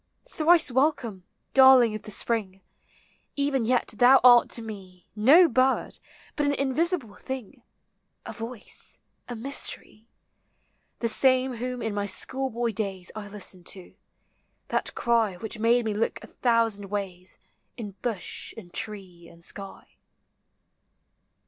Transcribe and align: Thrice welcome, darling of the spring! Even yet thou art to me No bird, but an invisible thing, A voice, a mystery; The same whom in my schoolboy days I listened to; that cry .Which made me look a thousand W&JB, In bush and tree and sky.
Thrice 0.27 0.71
welcome, 0.71 1.25
darling 1.53 1.93
of 1.93 2.01
the 2.01 2.09
spring! 2.09 2.61
Even 3.35 3.65
yet 3.65 3.93
thou 3.97 4.19
art 4.23 4.49
to 4.49 4.63
me 4.63 5.05
No 5.15 5.47
bird, 5.47 5.99
but 6.35 6.47
an 6.47 6.55
invisible 6.55 7.13
thing, 7.17 7.61
A 8.25 8.33
voice, 8.33 8.97
a 9.29 9.35
mystery; 9.35 10.07
The 11.01 11.07
same 11.07 11.57
whom 11.57 11.83
in 11.83 11.93
my 11.93 12.07
schoolboy 12.07 12.71
days 12.71 13.11
I 13.15 13.27
listened 13.27 13.67
to; 13.67 13.93
that 14.69 14.95
cry 14.95 15.35
.Which 15.37 15.59
made 15.59 15.85
me 15.85 15.93
look 15.93 16.17
a 16.23 16.27
thousand 16.27 16.85
W&JB, 16.85 17.37
In 17.77 17.91
bush 18.01 18.55
and 18.57 18.73
tree 18.73 19.29
and 19.29 19.45
sky. 19.45 19.97